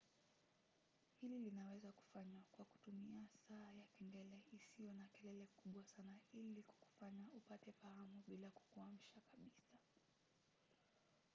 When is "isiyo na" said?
4.51-5.07